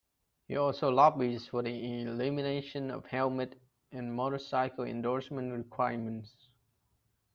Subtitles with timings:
[0.47, 3.61] He also lobbies for the elimination of helmet
[3.91, 6.33] and motorcycle endorsement requirements.